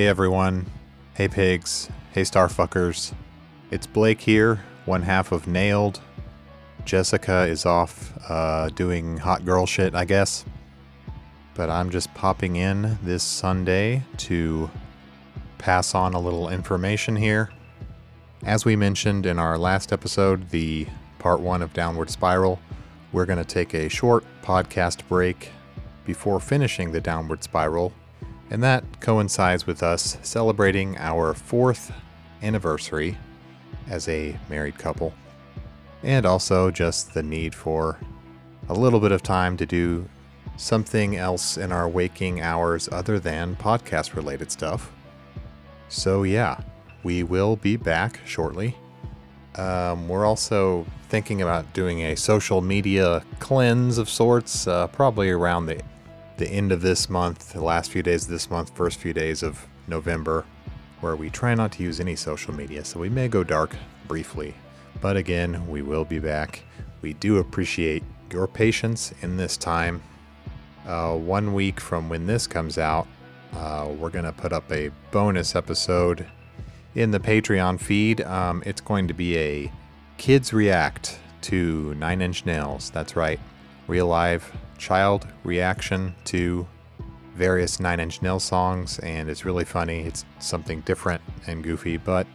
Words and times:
Hey 0.00 0.06
everyone. 0.06 0.64
Hey 1.12 1.28
pigs. 1.28 1.90
Hey 2.12 2.22
starfuckers. 2.22 3.12
It's 3.70 3.86
Blake 3.86 4.22
here, 4.22 4.64
one 4.86 5.02
half 5.02 5.30
of 5.30 5.46
Nailed. 5.46 6.00
Jessica 6.86 7.42
is 7.42 7.66
off 7.66 8.14
uh, 8.26 8.70
doing 8.70 9.18
hot 9.18 9.44
girl 9.44 9.66
shit, 9.66 9.94
I 9.94 10.06
guess. 10.06 10.46
But 11.52 11.68
I'm 11.68 11.90
just 11.90 12.14
popping 12.14 12.56
in 12.56 12.98
this 13.02 13.22
Sunday 13.22 14.02
to 14.16 14.70
pass 15.58 15.94
on 15.94 16.14
a 16.14 16.18
little 16.18 16.48
information 16.48 17.14
here. 17.14 17.50
As 18.42 18.64
we 18.64 18.76
mentioned 18.76 19.26
in 19.26 19.38
our 19.38 19.58
last 19.58 19.92
episode, 19.92 20.48
the 20.48 20.86
part 21.18 21.40
one 21.40 21.60
of 21.60 21.74
Downward 21.74 22.08
Spiral, 22.08 22.58
we're 23.12 23.26
going 23.26 23.36
to 23.36 23.44
take 23.44 23.74
a 23.74 23.90
short 23.90 24.24
podcast 24.42 25.06
break 25.08 25.50
before 26.06 26.40
finishing 26.40 26.90
the 26.90 27.02
Downward 27.02 27.44
Spiral, 27.44 27.92
and 28.50 28.62
that 28.62 28.84
coincides 29.00 29.66
with 29.66 29.82
us 29.82 30.18
celebrating 30.22 30.98
our 30.98 31.32
fourth 31.32 31.92
anniversary 32.42 33.16
as 33.88 34.08
a 34.08 34.36
married 34.48 34.76
couple, 34.76 35.14
and 36.02 36.26
also 36.26 36.70
just 36.70 37.14
the 37.14 37.22
need 37.22 37.54
for 37.54 37.98
a 38.68 38.74
little 38.74 39.00
bit 39.00 39.12
of 39.12 39.22
time 39.22 39.56
to 39.56 39.66
do 39.66 40.08
something 40.56 41.16
else 41.16 41.56
in 41.56 41.72
our 41.72 41.88
waking 41.88 42.40
hours 42.40 42.88
other 42.92 43.18
than 43.18 43.56
podcast 43.56 44.14
related 44.14 44.50
stuff. 44.50 44.92
So, 45.88 46.22
yeah, 46.22 46.60
we 47.02 47.22
will 47.22 47.56
be 47.56 47.76
back 47.76 48.20
shortly. 48.26 48.76
Um, 49.56 50.08
we're 50.08 50.26
also 50.26 50.86
thinking 51.08 51.42
about 51.42 51.72
doing 51.72 52.02
a 52.02 52.16
social 52.16 52.60
media 52.60 53.24
cleanse 53.40 53.98
of 53.98 54.08
sorts, 54.08 54.66
uh, 54.68 54.86
probably 54.88 55.30
around 55.30 55.66
the 55.66 55.82
the 56.40 56.48
end 56.48 56.72
of 56.72 56.80
this 56.80 57.10
month, 57.10 57.52
the 57.52 57.62
last 57.62 57.90
few 57.90 58.02
days 58.02 58.24
of 58.24 58.30
this 58.30 58.50
month, 58.50 58.74
first 58.74 58.98
few 58.98 59.12
days 59.12 59.42
of 59.42 59.68
November, 59.86 60.46
where 61.00 61.14
we 61.14 61.28
try 61.28 61.54
not 61.54 61.70
to 61.70 61.82
use 61.82 62.00
any 62.00 62.16
social 62.16 62.54
media. 62.54 62.82
So 62.82 62.98
we 62.98 63.10
may 63.10 63.28
go 63.28 63.44
dark 63.44 63.76
briefly, 64.08 64.54
but 65.02 65.18
again, 65.18 65.68
we 65.68 65.82
will 65.82 66.06
be 66.06 66.18
back. 66.18 66.64
We 67.02 67.12
do 67.12 67.36
appreciate 67.36 68.02
your 68.32 68.46
patience 68.46 69.12
in 69.20 69.36
this 69.36 69.58
time. 69.58 70.02
Uh, 70.86 71.14
one 71.14 71.52
week 71.52 71.78
from 71.78 72.08
when 72.08 72.26
this 72.26 72.46
comes 72.46 72.78
out, 72.78 73.06
uh, 73.52 73.92
we're 73.98 74.08
going 74.08 74.24
to 74.24 74.32
put 74.32 74.54
up 74.54 74.72
a 74.72 74.90
bonus 75.10 75.54
episode 75.54 76.26
in 76.94 77.10
the 77.10 77.20
Patreon 77.20 77.78
feed. 77.78 78.22
Um, 78.22 78.62
it's 78.64 78.80
going 78.80 79.08
to 79.08 79.14
be 79.14 79.36
a 79.36 79.72
kids 80.16 80.54
react 80.54 81.18
to 81.42 81.94
Nine 81.96 82.22
Inch 82.22 82.46
Nails. 82.46 82.88
That's 82.88 83.14
right, 83.14 83.38
real 83.88 84.06
live 84.06 84.50
child 84.80 85.28
reaction 85.44 86.14
to 86.24 86.66
various 87.36 87.78
Nine 87.78 88.00
Inch 88.00 88.22
Nails 88.22 88.42
songs, 88.42 88.98
and 89.00 89.30
it's 89.30 89.44
really 89.44 89.64
funny. 89.64 90.00
It's 90.00 90.24
something 90.40 90.80
different 90.80 91.22
and 91.46 91.62
goofy, 91.62 91.96
but 91.96 92.26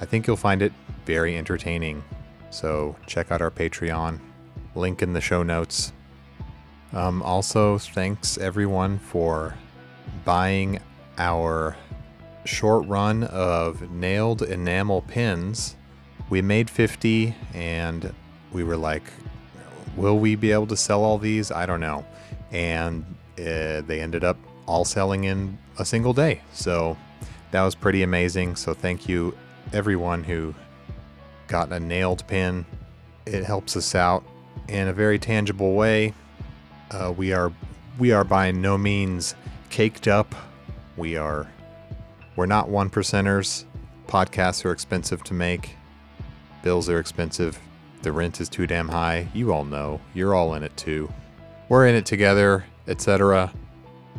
I 0.00 0.04
think 0.04 0.26
you'll 0.26 0.36
find 0.36 0.62
it 0.62 0.72
very 1.04 1.36
entertaining. 1.36 2.04
So 2.50 2.94
check 3.06 3.32
out 3.32 3.42
our 3.42 3.50
Patreon, 3.50 4.20
link 4.74 5.02
in 5.02 5.12
the 5.12 5.20
show 5.20 5.42
notes. 5.42 5.92
Um, 6.92 7.22
also, 7.22 7.78
thanks 7.78 8.38
everyone 8.38 8.98
for 8.98 9.56
buying 10.24 10.78
our 11.18 11.76
short 12.44 12.86
run 12.86 13.24
of 13.24 13.90
nailed 13.90 14.42
enamel 14.42 15.02
pins. 15.02 15.76
We 16.30 16.42
made 16.42 16.70
50 16.70 17.34
and 17.54 18.14
we 18.52 18.64
were 18.64 18.76
like, 18.76 19.04
will 19.96 20.18
we 20.18 20.36
be 20.36 20.52
able 20.52 20.66
to 20.68 20.76
sell 20.76 21.02
all 21.02 21.18
these? 21.18 21.50
I 21.50 21.66
don't 21.66 21.80
know. 21.80 22.04
And 22.52 23.04
uh, 23.38 23.82
they 23.82 24.00
ended 24.00 24.24
up 24.24 24.36
all 24.66 24.84
selling 24.84 25.24
in 25.24 25.58
a 25.78 25.84
single 25.84 26.12
day. 26.12 26.40
So 26.52 26.96
that 27.50 27.62
was 27.62 27.74
pretty 27.74 28.02
amazing. 28.02 28.56
So 28.56 28.74
thank 28.74 29.08
you, 29.08 29.36
everyone 29.72 30.24
who 30.24 30.54
got 31.48 31.72
a 31.72 31.80
nailed 31.80 32.26
pin. 32.26 32.66
It 33.24 33.44
helps 33.44 33.76
us 33.76 33.94
out 33.94 34.24
in 34.68 34.88
a 34.88 34.92
very 34.92 35.18
tangible 35.18 35.74
way. 35.74 36.14
Uh, 36.90 37.12
we 37.16 37.32
are 37.32 37.52
we 37.98 38.12
are 38.12 38.24
by 38.24 38.50
no 38.50 38.76
means 38.76 39.34
caked 39.70 40.06
up. 40.06 40.34
We 40.96 41.16
are 41.16 41.48
we're 42.36 42.46
not 42.46 42.68
one 42.68 42.90
percenters. 42.90 43.64
Podcasts 44.06 44.64
are 44.64 44.72
expensive 44.72 45.24
to 45.24 45.34
make. 45.34 45.76
Bills 46.62 46.88
are 46.88 46.98
expensive. 46.98 47.58
The 48.02 48.12
rent 48.12 48.40
is 48.40 48.48
too 48.48 48.66
damn 48.66 48.88
high. 48.88 49.28
You 49.34 49.52
all 49.52 49.64
know. 49.64 50.00
You're 50.14 50.34
all 50.34 50.54
in 50.54 50.62
it 50.62 50.76
too. 50.76 51.12
We're 51.68 51.86
in 51.86 51.94
it 51.94 52.06
together, 52.06 52.64
etc. 52.86 53.52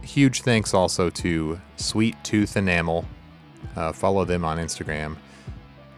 Huge 0.01 0.41
thanks 0.41 0.73
also 0.73 1.09
to 1.09 1.59
Sweet 1.77 2.15
Tooth 2.23 2.57
Enamel. 2.57 3.05
Uh, 3.75 3.91
follow 3.91 4.25
them 4.25 4.43
on 4.43 4.57
Instagram. 4.57 5.17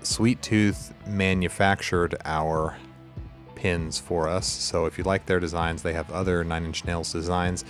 Sweet 0.02 0.42
Tooth 0.42 0.94
manufactured 1.08 2.16
our 2.26 2.78
pins 3.56 4.00
for 4.00 4.30
us. 4.30 4.48
So 4.48 4.86
if 4.86 4.98
you 4.98 5.04
like 5.04 5.26
their 5.26 5.40
designs, 5.40 5.82
they 5.82 5.94
have 5.94 6.10
other 6.12 6.44
Nine 6.44 6.66
Inch 6.66 6.86
Nails 6.86 7.12
designs 7.12 7.66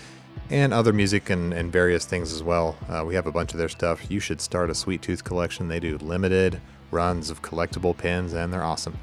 and 0.50 0.74
other 0.74 0.94
music 0.94 1.30
and, 1.30 1.54
and 1.54 1.72
various 1.72 2.06
things 2.06 2.34
as 2.34 2.44
well. 2.44 2.78
Uh, 2.88 3.04
we 3.06 3.16
have 3.16 3.28
a 3.28 3.32
bunch 3.32 3.52
of 3.54 3.58
their 3.58 3.70
stuff. 3.70 4.10
You 4.10 4.20
should 4.20 4.42
start 4.42 4.70
a 4.70 4.76
Sweet 4.76 5.02
Tooth 5.02 5.24
collection. 5.24 5.68
They 5.68 5.80
do 5.80 5.98
limited 5.98 6.62
runs 6.92 7.30
of 7.30 7.42
collectible 7.42 7.96
pins, 7.96 8.34
and 8.34 8.52
they're 8.52 8.64
awesome. 8.64 8.98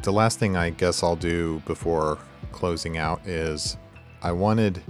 The 0.00 0.12
last 0.12 0.38
thing 0.38 0.56
I 0.56 0.70
guess 0.70 1.02
I'll 1.02 1.16
do 1.16 1.62
before 1.66 2.18
closing 2.50 2.98
out 2.98 3.24
is 3.26 3.76
I 4.22 4.32
wanted 4.32 4.82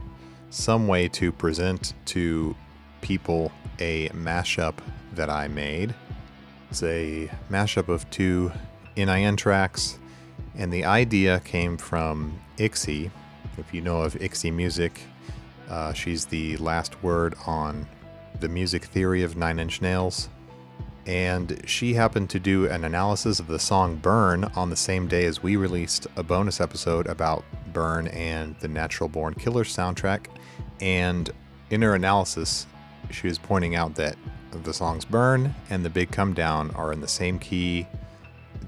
some 0.49 0.89
way 0.89 1.09
to 1.09 1.33
present 1.33 1.95
to 2.07 2.57
people 3.03 3.53
a 3.79 4.09
mashup 4.11 4.79
that 5.15 5.29
I 5.29 5.49
made. 5.49 5.95
It's 6.71 6.83
a 6.83 7.31
mashup 7.51 7.89
of 7.89 8.09
two 8.11 8.53
NIN 8.97 9.37
tracks, 9.37 9.99
and 10.55 10.73
the 10.73 10.85
idea 10.85 11.41
came 11.41 11.77
from 11.77 12.41
Ixie. 12.57 13.11
If 13.59 13.75
you 13.75 13.83
know 13.83 14.03
of 14.03 14.15
Ixie 14.15 14.53
Music, 14.53 15.01
uh, 15.69 15.93
she's 15.93 16.27
the 16.27 16.57
last 16.57 17.03
word 17.03 17.35
on 17.47 17.87
the 18.41 18.49
music 18.49 18.85
theory 18.87 19.23
of 19.23 19.37
Nine 19.37 19.59
Inch 19.59 19.83
Nails 19.83 20.29
and 21.07 21.61
she 21.67 21.95
happened 21.95 22.31
to 22.31 22.39
do 22.39 22.67
an 22.69 22.85
analysis 22.85 23.41
of 23.41 23.49
the 23.49 23.59
song 23.59 23.97
Burn 23.97 24.45
on 24.57 24.71
the 24.71 24.77
same 24.77 25.09
day 25.09 25.25
as 25.25 25.43
we 25.43 25.57
released 25.57 26.07
a 26.17 26.23
bonus 26.23 26.61
episode 26.61 27.07
about 27.07 27.45
Burn 27.73 28.07
and 28.09 28.55
the 28.61 28.69
Natural 28.69 29.09
Born 29.09 29.35
Killers 29.35 29.75
soundtrack. 29.75 30.27
And 30.81 31.31
in 31.71 31.83
her 31.83 31.95
analysis, 31.95 32.67
she 33.11 33.27
was 33.27 33.39
pointing 33.39 33.75
out 33.75 33.97
that 33.97 34.17
the 34.53 34.73
songs 34.73 35.05
Burn 35.05 35.55
and 35.71 35.85
The 35.85 35.91
Big 35.91 36.11
Come 36.11 36.35
Down 36.35 36.71
are 36.73 36.93
in 36.93 37.01
the 37.01 37.09
same 37.09 37.39
key, 37.39 37.87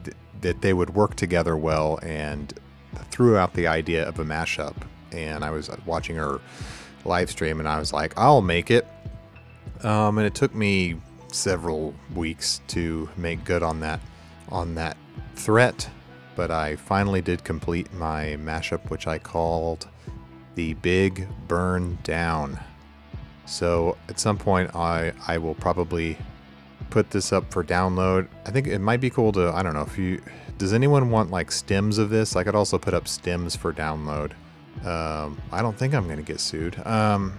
th- 0.02 0.16
that 0.40 0.60
they 0.60 0.72
would 0.72 0.94
work 0.94 1.14
together 1.14 1.56
well, 1.56 2.00
and 2.02 2.52
threw 3.10 3.36
out 3.36 3.54
the 3.54 3.66
idea 3.68 4.08
of 4.08 4.18
a 4.18 4.24
mashup. 4.24 4.74
And 5.12 5.44
I 5.44 5.50
was 5.50 5.70
watching 5.86 6.16
her 6.16 6.40
live 7.04 7.30
stream 7.30 7.60
and 7.60 7.68
I 7.68 7.78
was 7.78 7.92
like, 7.92 8.12
I'll 8.16 8.42
make 8.42 8.70
it. 8.70 8.86
Um, 9.84 10.18
and 10.18 10.26
it 10.26 10.34
took 10.34 10.54
me 10.54 10.96
several 11.34 11.94
weeks 12.14 12.60
to 12.68 13.08
make 13.16 13.44
good 13.44 13.62
on 13.62 13.80
that 13.80 14.00
on 14.50 14.74
that 14.74 14.96
threat, 15.34 15.88
but 16.36 16.50
I 16.50 16.76
finally 16.76 17.20
did 17.20 17.44
complete 17.44 17.92
my 17.92 18.36
mashup, 18.40 18.90
which 18.90 19.06
I 19.06 19.18
called 19.18 19.88
the 20.54 20.74
Big 20.74 21.26
Burn 21.48 21.98
Down. 22.04 22.58
So 23.46 23.96
at 24.08 24.20
some 24.20 24.38
point, 24.38 24.74
I 24.74 25.12
I 25.26 25.38
will 25.38 25.54
probably 25.54 26.16
put 26.90 27.10
this 27.10 27.32
up 27.32 27.52
for 27.52 27.64
download. 27.64 28.28
I 28.46 28.50
think 28.50 28.66
it 28.66 28.78
might 28.78 29.00
be 29.00 29.10
cool 29.10 29.32
to 29.32 29.52
I 29.52 29.62
don't 29.62 29.74
know 29.74 29.82
if 29.82 29.98
you 29.98 30.22
does 30.58 30.72
anyone 30.72 31.10
want 31.10 31.30
like 31.30 31.50
stems 31.50 31.98
of 31.98 32.10
this? 32.10 32.36
I 32.36 32.44
could 32.44 32.54
also 32.54 32.78
put 32.78 32.94
up 32.94 33.08
stems 33.08 33.56
for 33.56 33.72
download. 33.72 34.32
Um, 34.84 35.40
I 35.50 35.62
don't 35.62 35.76
think 35.76 35.94
I'm 35.94 36.08
gonna 36.08 36.22
get 36.22 36.40
sued. 36.40 36.80
Um, 36.86 37.38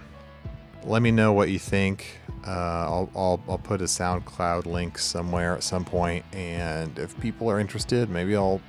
let 0.84 1.02
me 1.02 1.10
know 1.10 1.32
what 1.32 1.48
you 1.48 1.58
think. 1.58 2.20
Uh, 2.46 2.50
I'll, 2.50 3.10
I'll, 3.16 3.42
I'll 3.48 3.58
put 3.58 3.80
a 3.80 3.84
SoundCloud 3.84 4.66
link 4.66 4.98
somewhere 4.98 5.54
at 5.54 5.62
some 5.62 5.84
point, 5.84 6.24
and 6.32 6.98
if 6.98 7.18
people 7.20 7.50
are 7.50 7.58
interested, 7.58 8.08
maybe 8.08 8.36
I'll, 8.36 8.60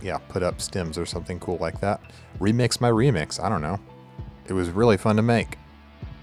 yeah, 0.00 0.18
put 0.18 0.42
up 0.42 0.60
stems 0.60 0.98
or 0.98 1.06
something 1.06 1.40
cool 1.40 1.58
like 1.58 1.80
that. 1.80 2.00
Remix 2.40 2.80
my 2.80 2.90
remix. 2.90 3.42
I 3.42 3.48
don't 3.48 3.62
know. 3.62 3.80
It 4.46 4.52
was 4.52 4.70
really 4.70 4.96
fun 4.96 5.16
to 5.16 5.22
make. 5.22 5.58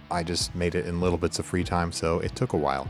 I 0.10 0.24
just 0.24 0.54
made 0.56 0.76
it 0.76 0.86
in 0.86 1.00
little 1.00 1.18
bits 1.18 1.40
of 1.40 1.46
free 1.46 1.64
time, 1.64 1.92
so 1.92 2.20
it 2.20 2.36
took 2.36 2.54
a 2.54 2.58
while. 2.58 2.90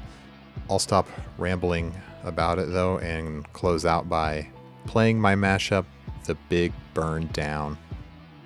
I'll 0.70 0.80
stop 0.80 1.08
rambling 1.38 1.94
about 2.24 2.60
it 2.60 2.72
though 2.72 2.98
and 3.00 3.52
close 3.54 3.86
out 3.86 4.10
by 4.10 4.48
playing 4.86 5.20
my 5.20 5.36
mashup, 5.36 5.86
The 6.26 6.36
Big 6.50 6.74
Burn 6.94 7.28
Down. 7.34 7.78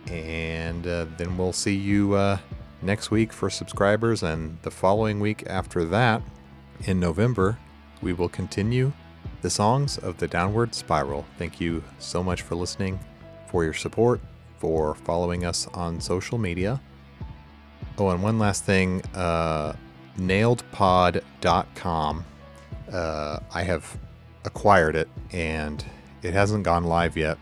And 0.08 0.86
uh, 0.86 1.06
then 1.18 1.38
we'll 1.38 1.54
see 1.54 1.76
you. 1.76 2.14
Uh, 2.14 2.38
next 2.86 3.12
week 3.12 3.34
for 3.34 3.50
subscribers, 3.50 4.22
and 4.22 4.58
the 4.62 4.72
following 4.72 5.20
week 5.20 5.44
after 5.48 5.84
that, 5.86 6.22
in 6.84 7.00
November, 7.00 7.58
we 8.02 8.14
will 8.14 8.30
continue 8.30 8.94
the 9.42 9.50
songs 9.50 9.98
of 9.98 10.18
the 10.18 10.28
downward 10.28 10.76
spiral. 10.76 11.26
Thank 11.38 11.60
you 11.60 11.84
so 12.00 12.24
much 12.24 12.44
for 12.44 12.56
listening, 12.56 13.00
for 13.48 13.64
your 13.64 13.74
support, 13.74 14.22
for 14.58 14.96
following 14.96 15.46
us 15.46 15.68
on 15.74 16.00
social 16.00 16.38
media. 16.38 16.82
Oh, 17.98 18.10
and 18.10 18.22
one 18.22 18.38
last 18.38 18.66
thing 18.66 19.02
uh, 19.16 19.74
nailedpod.com. 20.18 22.26
Uh, 22.92 23.40
I 23.54 23.64
have 23.64 23.98
acquired 24.44 24.96
it 24.96 25.10
and 25.32 25.84
it 26.22 26.34
hasn't 26.34 26.64
gone 26.64 26.84
live 26.84 27.18
yet 27.18 27.38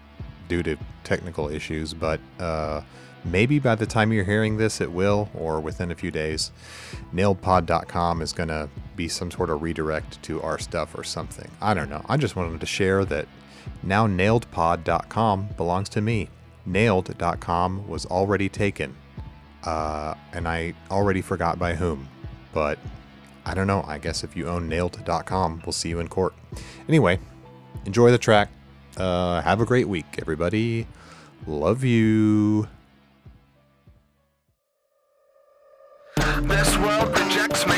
due 0.48 0.64
to 0.64 0.78
technical 1.04 1.50
issues, 1.50 1.94
but 1.94 2.20
uh, 2.40 2.82
maybe 3.26 3.60
by 3.60 3.76
the 3.76 3.86
time 3.86 4.12
you're 4.12 4.24
hearing 4.24 4.58
this, 4.58 4.82
it 4.82 4.92
will, 4.92 5.30
or 5.34 5.60
within 5.60 5.92
a 5.92 5.96
few 5.96 6.12
days. 6.12 6.52
Nailedpod.com 7.14 8.22
is 8.22 8.34
going 8.34 8.50
to 8.50 8.70
be 8.96 9.08
some 9.08 9.32
sort 9.32 9.50
of 9.50 9.62
redirect 9.62 10.22
to 10.24 10.42
our 10.42 10.58
stuff 10.58 10.98
or 10.98 11.04
something. 11.04 11.50
I 11.62 11.74
don't 11.74 11.90
know. 11.90 12.06
I 12.08 12.18
just 12.18 12.36
wanted 12.36 12.60
to 12.60 12.66
share 12.66 13.06
that 13.06 13.28
now 13.82 14.08
nailedpod.com 14.08 15.50
belongs 15.58 15.90
to 15.90 16.02
me. 16.02 16.30
Nailed.com 16.66 17.88
was 17.88 18.06
already 18.06 18.48
taken, 18.48 18.96
uh, 19.64 20.16
and 20.32 20.48
I 20.48 20.74
already 20.90 21.22
forgot 21.22 21.60
by 21.60 21.76
whom. 21.76 22.08
But 22.54 22.80
I 23.46 23.54
don't 23.54 23.68
know. 23.68 23.84
I 23.88 23.98
guess 23.98 24.24
if 24.24 24.38
you 24.38 24.48
own 24.48 24.70
nailed.com, 24.70 25.64
we'll 25.66 25.74
see 25.74 25.90
you 25.90 26.00
in 26.00 26.08
court. 26.08 26.34
Anyway, 26.88 27.20
enjoy 27.86 28.12
the 28.12 28.18
track. 28.18 28.50
Uh, 28.96 29.42
have 29.42 29.60
a 29.60 29.66
great 29.66 29.88
week, 29.88 30.06
everybody. 30.20 30.88
Love 31.48 31.84
you. 31.84 32.68
This 36.42 36.78
world 36.80 37.18
rejects 37.18 37.66
me. 37.68 37.73